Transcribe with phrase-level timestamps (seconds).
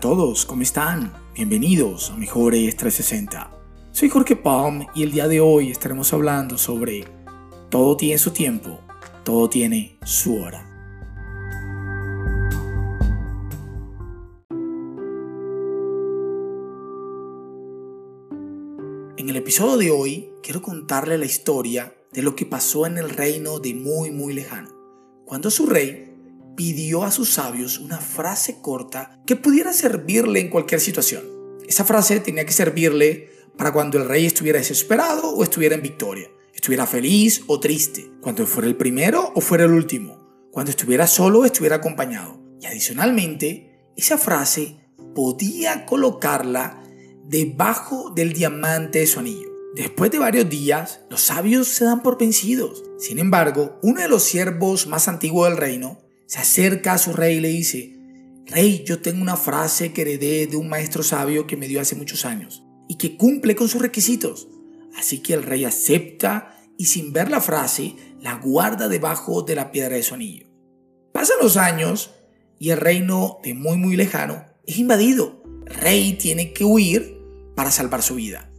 [0.00, 1.12] todos, ¿cómo están?
[1.34, 3.50] Bienvenidos a Mejores 360.
[3.90, 7.04] Soy Jorge Palm y el día de hoy estaremos hablando sobre
[7.68, 8.78] todo tiene su tiempo,
[9.24, 10.64] todo tiene su hora.
[19.16, 23.10] En el episodio de hoy quiero contarle la historia de lo que pasó en el
[23.10, 24.70] reino de muy muy lejano,
[25.24, 26.07] cuando su rey
[26.58, 31.22] pidió a sus sabios una frase corta que pudiera servirle en cualquier situación.
[31.68, 36.28] Esa frase tenía que servirle para cuando el rey estuviera desesperado o estuviera en victoria,
[36.52, 41.38] estuviera feliz o triste, cuando fuera el primero o fuera el último, cuando estuviera solo
[41.38, 42.42] o estuviera acompañado.
[42.60, 44.80] Y adicionalmente, esa frase
[45.14, 46.82] podía colocarla
[47.24, 49.48] debajo del diamante de su anillo.
[49.76, 52.82] Después de varios días, los sabios se dan por vencidos.
[52.98, 57.38] Sin embargo, uno de los siervos más antiguos del reino se acerca a su rey
[57.38, 57.98] y le dice,
[58.46, 61.96] Rey, yo tengo una frase que heredé de un maestro sabio que me dio hace
[61.96, 64.48] muchos años y que cumple con sus requisitos.
[64.96, 69.72] Así que el rey acepta y sin ver la frase la guarda debajo de la
[69.72, 70.46] piedra de su anillo.
[71.12, 72.10] Pasan los años
[72.58, 75.42] y el reino de muy muy lejano es invadido.
[75.66, 77.18] El rey tiene que huir
[77.56, 78.50] para salvar su vida.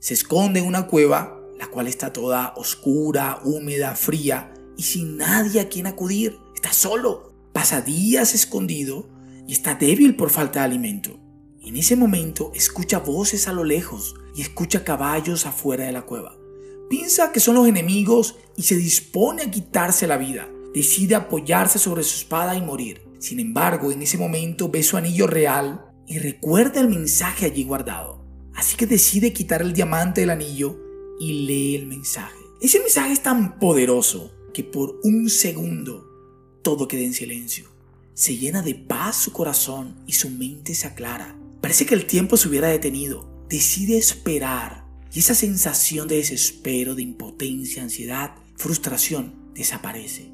[0.00, 5.60] Se esconde en una cueva, la cual está toda oscura, húmeda, fría y sin nadie
[5.60, 6.41] a quien acudir.
[6.62, 9.08] Está solo, pasa días escondido
[9.48, 11.18] y está débil por falta de alimento.
[11.60, 16.38] En ese momento escucha voces a lo lejos y escucha caballos afuera de la cueva.
[16.88, 20.48] Piensa que son los enemigos y se dispone a quitarse la vida.
[20.72, 23.02] Decide apoyarse sobre su espada y morir.
[23.18, 28.24] Sin embargo, en ese momento ve su anillo real y recuerda el mensaje allí guardado.
[28.54, 30.78] Así que decide quitar el diamante del anillo
[31.18, 32.38] y lee el mensaje.
[32.60, 36.11] Ese mensaje es tan poderoso que por un segundo
[36.62, 37.66] todo queda en silencio.
[38.14, 41.36] Se llena de paz su corazón y su mente se aclara.
[41.60, 43.28] Parece que el tiempo se hubiera detenido.
[43.48, 50.30] Decide esperar y esa sensación de desespero, de impotencia, ansiedad, frustración desaparece.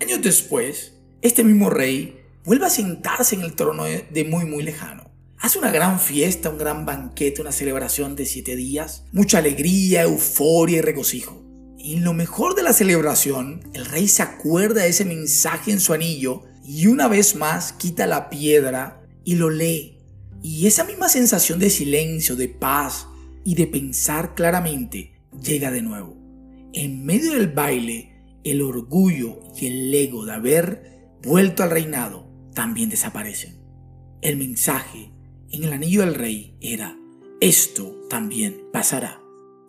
[0.00, 5.10] Años después, este mismo rey vuelve a sentarse en el trono de muy muy lejano.
[5.38, 10.78] Hace una gran fiesta, un gran banquete, una celebración de siete días, mucha alegría, euforia
[10.78, 11.43] y regocijo.
[11.84, 15.92] Y lo mejor de la celebración, el rey se acuerda de ese mensaje en su
[15.92, 19.98] anillo y una vez más quita la piedra y lo lee.
[20.40, 23.06] Y esa misma sensación de silencio, de paz
[23.44, 25.12] y de pensar claramente
[25.42, 26.16] llega de nuevo.
[26.72, 32.88] En medio del baile, el orgullo y el ego de haber vuelto al reinado también
[32.88, 33.60] desaparecen.
[34.22, 35.12] El mensaje
[35.50, 36.96] en el anillo del rey era,
[37.42, 39.20] esto también pasará.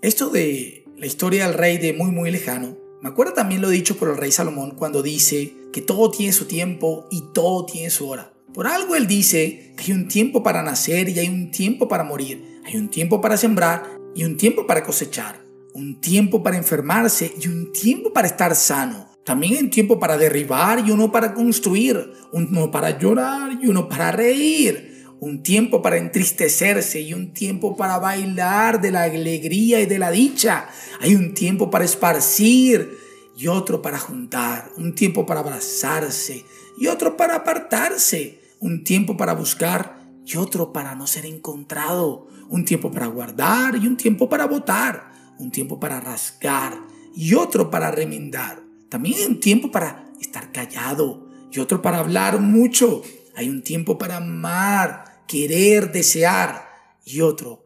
[0.02, 3.98] Esto de la historia del rey de muy muy lejano, me acuerdo también lo dicho
[3.98, 8.08] por el rey Salomón cuando dice que todo tiene su tiempo y todo tiene su
[8.08, 8.34] hora.
[8.54, 12.06] Por algo él dice que hay un tiempo para nacer y hay un tiempo para
[12.06, 17.34] morir, hay un tiempo para sembrar y un tiempo para cosechar, un tiempo para enfermarse
[17.40, 19.10] y un tiempo para estar sano.
[19.26, 23.90] También hay un tiempo para derribar y uno para construir, uno para llorar y uno
[23.90, 24.95] para reír
[25.25, 30.12] un tiempo para entristecerse y un tiempo para bailar de la alegría y de la
[30.12, 30.69] dicha.
[31.02, 32.96] Hay un tiempo para esparcir
[33.35, 36.46] y otro para juntar, un tiempo para abrazarse
[36.78, 39.97] y otro para apartarse, un tiempo para buscar
[40.28, 45.12] y otro para no ser encontrado, un tiempo para guardar y un tiempo para votar,
[45.40, 46.78] un tiempo para rasgar
[47.16, 48.62] y otro para remendar.
[48.90, 53.02] También hay un tiempo para estar callado y otro para hablar mucho.
[53.35, 56.66] Hay un tiempo para amar querer, desear,
[57.06, 57.63] y otro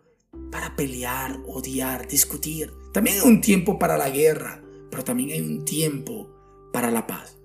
[0.51, 2.71] para pelear, odiar, discutir.
[2.93, 4.61] También hay un tiempo para la guerra,
[4.91, 6.29] pero también hay un tiempo
[6.73, 7.37] para la paz.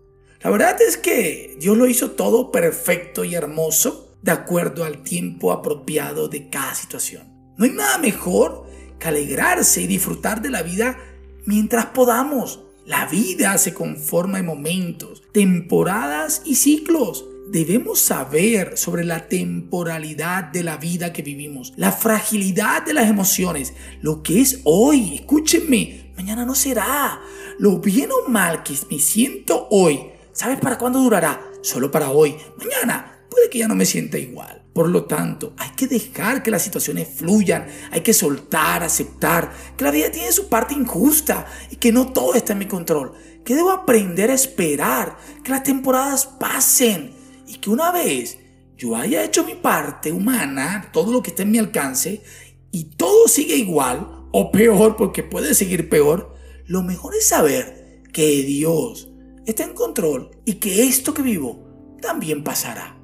[0.42, 5.52] La verdad es que Dios lo hizo todo perfecto y hermoso de acuerdo al tiempo
[5.52, 7.54] apropiado de cada situación.
[7.56, 8.66] No hay nada mejor
[8.98, 10.98] que alegrarse y disfrutar de la vida
[11.46, 12.60] mientras podamos.
[12.84, 17.24] La vida se conforma en momentos, temporadas y ciclos
[17.54, 23.74] debemos saber sobre la temporalidad de la vida que vivimos, la fragilidad de las emociones,
[24.00, 27.20] lo que es hoy, escúchenme, mañana no será.
[27.60, 30.00] Lo bien o mal que me siento hoy,
[30.32, 31.40] ¿sabes para cuándo durará?
[31.62, 32.34] Solo para hoy.
[32.58, 34.64] Mañana puede que ya no me sienta igual.
[34.72, 39.84] Por lo tanto, hay que dejar que las situaciones fluyan, hay que soltar, aceptar que
[39.84, 43.12] la vida tiene su parte injusta y que no todo está en mi control,
[43.44, 48.38] que debo aprender a esperar que las temporadas pasen y que una vez
[48.76, 52.22] yo haya hecho mi parte humana, todo lo que está en mi alcance,
[52.70, 56.34] y todo sigue igual o peor porque puede seguir peor,
[56.66, 59.08] lo mejor es saber que Dios
[59.46, 61.64] está en control y que esto que vivo
[62.00, 62.98] también pasará.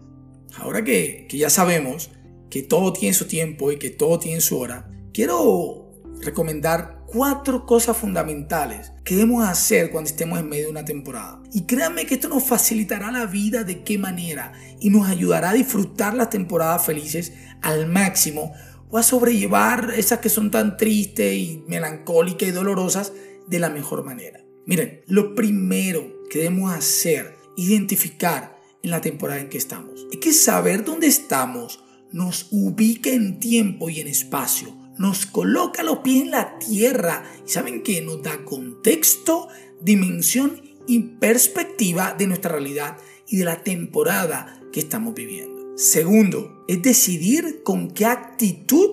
[0.57, 2.11] Ahora que, que ya sabemos
[2.51, 7.97] que todo tiene su tiempo y que todo tiene su hora, quiero recomendar cuatro cosas
[7.97, 11.43] fundamentales que debemos hacer cuando estemos en medio de una temporada.
[11.53, 15.55] Y créanme que esto nos facilitará la vida de qué manera y nos ayudará a
[15.55, 18.53] disfrutar las temporadas felices al máximo
[18.91, 23.13] o a sobrellevar esas que son tan tristes y melancólicas y dolorosas
[23.47, 24.41] de la mejor manera.
[24.67, 30.33] Miren, lo primero que debemos hacer, identificar en la temporada en que estamos, es que
[30.33, 36.31] saber dónde estamos nos ubica en tiempo y en espacio, nos coloca los pies en
[36.31, 39.49] la tierra y saben que nos da contexto,
[39.81, 45.75] dimensión y perspectiva de nuestra realidad y de la temporada que estamos viviendo.
[45.79, 48.91] Segundo, es decidir con qué actitud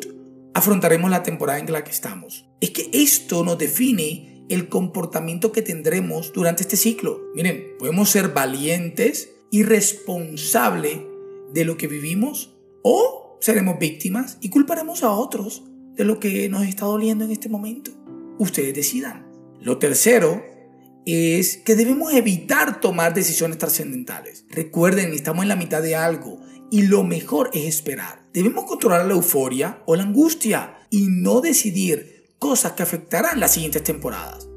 [0.53, 2.45] afrontaremos la temporada en la que estamos.
[2.61, 7.19] Es que esto nos define el comportamiento que tendremos durante este ciclo.
[7.35, 11.01] Miren, podemos ser valientes y responsables
[11.53, 15.63] de lo que vivimos o seremos víctimas y culparemos a otros
[15.97, 17.91] de lo que nos está doliendo en este momento.
[18.37, 19.27] Ustedes decidan.
[19.59, 20.43] Lo tercero
[21.05, 24.45] es que debemos evitar tomar decisiones trascendentales.
[24.49, 26.39] Recuerden, estamos en la mitad de algo
[26.69, 28.27] y lo mejor es esperar.
[28.33, 33.83] Debemos controlar la euforia o la angustia y no decidir cosas que afectarán las siguientes
[33.83, 34.47] temporadas.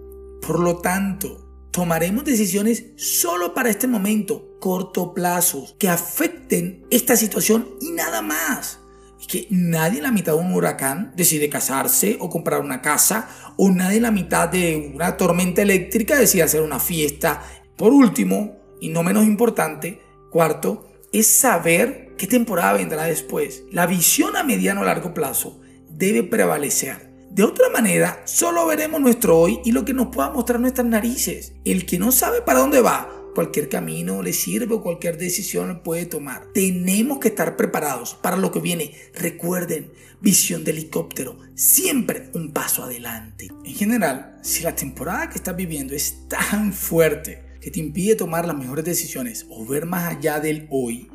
[0.47, 7.69] Por lo tanto, tomaremos decisiones solo para este momento, corto plazo, que afecten esta situación
[7.81, 8.81] y nada más.
[9.21, 13.29] Es que nadie en la mitad de un huracán decide casarse o comprar una casa,
[13.59, 17.43] o nadie en la mitad de una tormenta eléctrica decide hacer una fiesta.
[17.77, 20.01] Por último, y no menos importante,
[20.31, 23.65] cuarto, es saber qué temporada vendrá después.
[23.71, 27.11] La visión a mediano o largo plazo debe prevalecer.
[27.31, 31.53] De otra manera, solo veremos nuestro hoy y lo que nos pueda mostrar nuestras narices.
[31.65, 36.07] El que no sabe para dónde va, cualquier camino le sirve o cualquier decisión puede
[36.07, 36.47] tomar.
[36.53, 38.95] Tenemos que estar preparados para lo que viene.
[39.15, 43.49] Recuerden, visión de helicóptero, siempre un paso adelante.
[43.65, 48.47] En general, si la temporada que estás viviendo es tan fuerte, que te impide tomar
[48.47, 51.11] las mejores decisiones o ver más allá del hoy,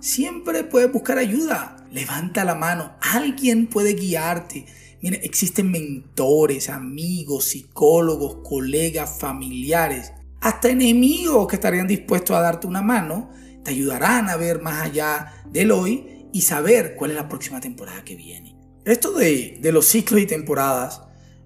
[0.00, 1.76] siempre puedes buscar ayuda.
[1.90, 4.66] Levanta la mano, alguien puede guiarte.
[5.00, 12.82] Mira, existen mentores, amigos, psicólogos, colegas, familiares, hasta enemigos que estarían dispuestos a darte una
[12.82, 13.30] mano,
[13.64, 18.04] te ayudarán a ver más allá del hoy y saber cuál es la próxima temporada
[18.04, 18.56] que viene.
[18.84, 21.02] Esto de, de los ciclos y temporadas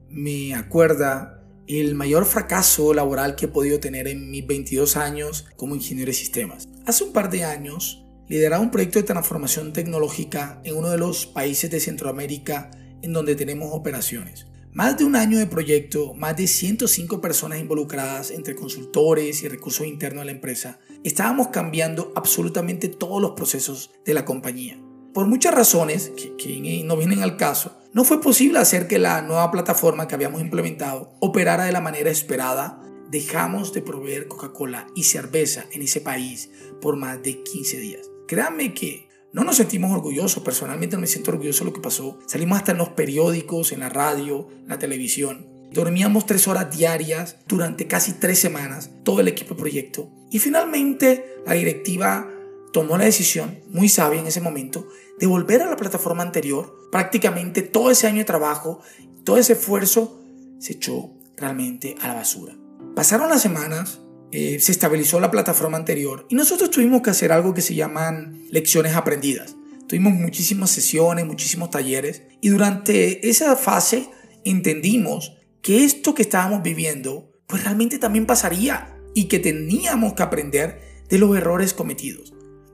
[0.09, 5.75] me acuerda el mayor fracaso laboral que he podido tener en mis 22 años como
[5.75, 6.69] ingeniero de sistemas.
[6.87, 11.27] Hace un par de años lideraba un proyecto de transformación tecnológica en uno de los
[11.27, 12.71] países de Centroamérica
[13.03, 14.47] en donde tenemos operaciones.
[14.75, 19.87] Más de un año de proyecto, más de 105 personas involucradas entre consultores y recursos
[19.87, 20.79] internos de la empresa.
[21.05, 24.81] Estábamos cambiando absolutamente todos los procesos de la compañía.
[25.13, 29.51] Por muchas razones que, no vienen al caso, no fue posible hacer que la nueva
[29.51, 32.83] plataforma que habíamos implementado operara de la manera esperada.
[33.11, 36.49] Dejamos de proveer Coca-Cola y cerveza en ese país
[36.81, 38.11] por más de 15 días.
[38.27, 42.19] Créanme que no nos sentimos orgullosos, personalmente no me siento orgulloso de lo que pasó.
[42.27, 45.49] Salimos hasta en los periódicos, en la radio, en la televisión.
[45.73, 50.11] Dormíamos tres horas diarias durante casi tres semanas, todo el equipo proyecto.
[50.31, 52.29] Y finalmente la directiva
[52.75, 54.87] tomó la decisión, muy sabia en ese momento,
[55.19, 56.91] de volver a la plataforma anterior.
[56.91, 58.81] Prácticamente todo ese año de trabajo,
[59.25, 60.21] todo ese esfuerzo
[60.59, 62.55] se echó realmente a la basura.
[62.95, 64.02] Pasaron las semanas,
[64.33, 68.47] eh, se estabilizó la plataforma anterior y nosotros tuvimos que hacer algo que se llaman
[68.51, 69.57] lecciones aprendidas.
[69.87, 74.09] Tuvimos muchísimas sesiones, muchísimos talleres y durante esa fase
[74.45, 80.81] entendimos que esto que estábamos viviendo pues realmente también pasaría y que teníamos que aprender
[81.11, 82.33] de los errores cometidos.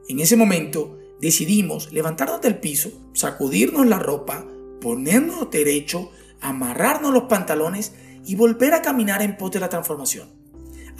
[0.08, 4.46] En ese momento decidimos levantarnos del piso, sacudirnos la ropa,
[4.80, 10.37] ponernos derecho, amarrarnos los pantalones y volver a caminar en pos de la transformación.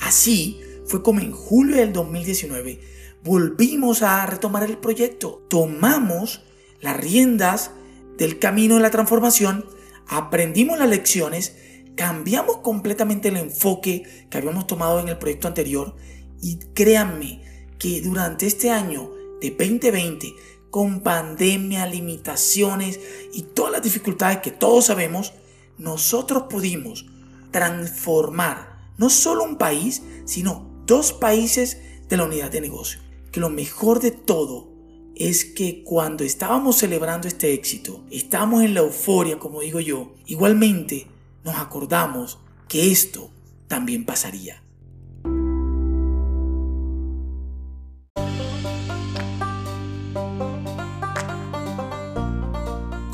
[0.01, 2.81] Así fue como en julio del 2019
[3.25, 5.45] volvimos a retomar el proyecto.
[5.49, 6.43] Tomamos
[6.81, 7.73] las riendas
[8.17, 9.65] del camino de la transformación,
[10.07, 11.57] aprendimos las lecciones,
[11.95, 15.97] cambiamos completamente el enfoque que habíamos tomado en el proyecto anterior
[16.41, 17.43] y créanme,
[17.79, 20.35] que durante este año de 2020,
[20.71, 22.99] con pandemia, limitaciones
[23.33, 25.33] y todas las dificultades que todos sabemos,
[25.79, 27.07] nosotros pudimos
[27.53, 28.68] transformar
[28.99, 33.01] no solo un país, sino dos países de la unidad de negocio.
[33.33, 34.69] Que lo mejor de todo
[35.15, 41.07] es que cuando estábamos celebrando este éxito, estábamos en la euforia, como digo yo, igualmente
[41.45, 42.39] nos acordamos
[42.69, 43.31] que esto
[43.69, 44.63] también pasaría.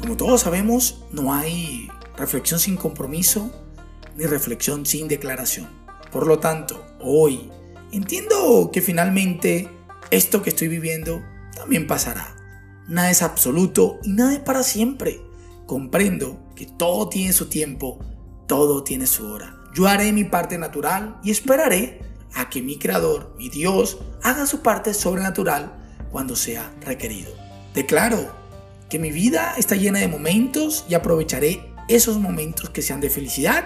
[0.00, 3.50] Como todos sabemos, no hay reflexión sin compromiso
[4.16, 5.68] ni reflexión sin declaración.
[6.11, 7.50] Por lo tanto, hoy
[7.92, 9.68] entiendo que finalmente
[10.11, 11.23] esto que estoy viviendo
[11.54, 12.37] también pasará.
[12.88, 15.21] Nada es absoluto y nada es para siempre.
[15.66, 17.99] Comprendo que todo tiene su tiempo,
[18.47, 19.56] todo tiene su hora.
[19.75, 22.00] Yo haré mi parte natural y esperaré
[22.35, 25.75] a que mi Creador, mi Dios, haga su parte sobrenatural
[26.11, 27.33] cuando sea requerido.
[27.75, 28.33] Declaro
[28.88, 33.64] que mi vida está llena de momentos y aprovecharé esos momentos que sean de felicidad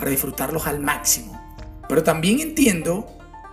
[0.00, 1.38] para disfrutarlos al máximo.
[1.86, 3.06] Pero también entiendo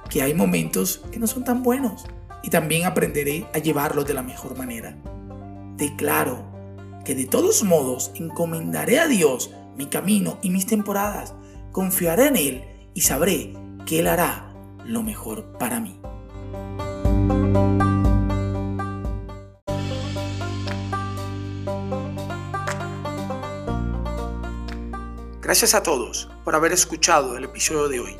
[0.09, 2.05] que hay momentos que no son tan buenos
[2.41, 4.97] y también aprenderé a llevarlos de la mejor manera.
[5.75, 6.45] Declaro
[7.03, 11.33] que de todos modos encomendaré a Dios mi camino y mis temporadas,
[11.73, 12.63] confiaré en Él
[12.93, 13.53] y sabré
[13.85, 14.53] que Él hará
[14.85, 15.99] lo mejor para mí.
[25.41, 28.15] Gracias a todos por haber escuchado el episodio de hoy.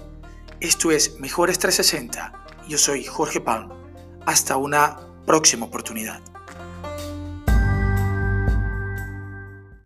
[0.59, 2.33] Esto es Mejores 360
[2.67, 3.69] yo soy Jorge Palm.
[4.25, 6.19] Hasta una próxima oportunidad.